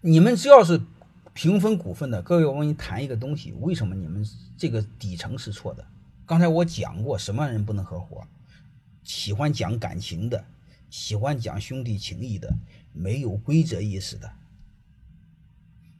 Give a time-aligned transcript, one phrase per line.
[0.00, 0.80] 你们只要是
[1.34, 4.24] 平分股份的，各位，我跟你谈一个东西，为什么你们
[4.56, 5.86] 这个底层是错的？
[6.24, 8.26] 刚才我讲过，什么人不能合伙？
[9.02, 10.44] 喜欢讲感情的，
[10.90, 12.52] 喜欢讲兄弟情谊的，
[12.92, 14.30] 没有规则意识的，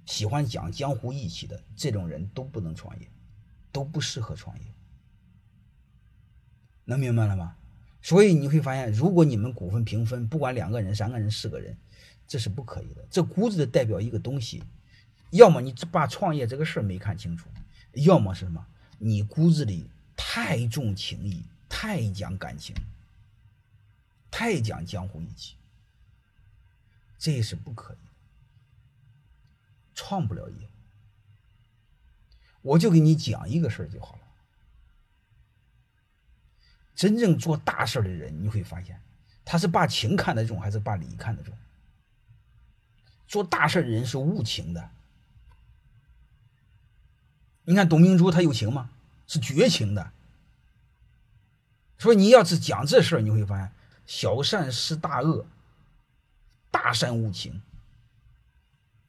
[0.07, 3.09] 喜欢讲江湖义气的，这种人都不能创业，
[3.73, 4.65] 都不适合创业。
[6.85, 7.57] 能明白了吗？
[8.09, 11.77] 所以你会发现，如果你们股份平分，不管两个人、三个人、四个人，
[12.27, 13.07] 这是不可以的。
[13.11, 14.63] 这估值代表一个东西，
[15.29, 17.51] 要么你把创业这个事儿没看清楚，
[17.93, 18.67] 要么是什么？
[18.97, 22.75] 你骨子里太重情义，太讲感情，
[24.31, 25.57] 太讲江湖义气，
[27.19, 27.99] 这是不可以，
[29.95, 30.67] 创不了业。
[32.63, 34.23] 我就给你讲一个事儿就好了。
[36.99, 39.01] 真正做大事的人，你会发现，
[39.45, 41.57] 他是把情看得重，还是把理看得重？
[43.29, 44.91] 做大事的人是无情的。
[47.63, 48.91] 你看董明珠，她有情吗？
[49.29, 50.11] 是绝情的。
[51.99, 53.71] 所以你要是讲这事儿，你会发现，
[54.05, 55.47] 小善失大恶，
[56.73, 57.63] 大善无情。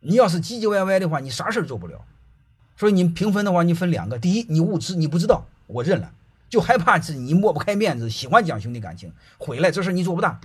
[0.02, 2.06] 你要是唧唧歪歪的话，你啥事儿做不了。
[2.78, 6.13] 所以你平分的话，你分两个：第一，你无知，你不知道，我认了。
[6.50, 10.42] 就害怕是你抹不开面子，喜欢讲兄弟感情，回来这事你做不大。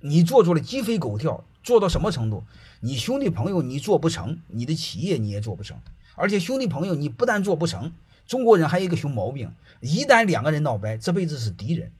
[0.00, 2.44] 你做出了鸡飞狗跳，做到什么程度？
[2.80, 5.76] 你兄弟朋友你做不成，你的企业你也做不成。
[6.14, 7.92] 而且兄弟朋友你不但做不成，
[8.26, 11.90] 中国人还有一个熊毛病，一旦两个人闹掰，这辈子是敌人。